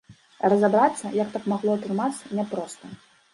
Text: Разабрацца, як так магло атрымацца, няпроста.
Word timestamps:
Разабрацца, 0.53 1.11
як 1.17 1.29
так 1.35 1.45
магло 1.53 1.75
атрымацца, 1.81 2.33
няпроста. 2.41 2.93